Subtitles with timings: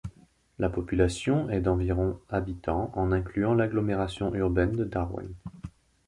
[0.57, 5.31] La population est d'environ habitants en incluant l'agglomération urbaine de Darwen.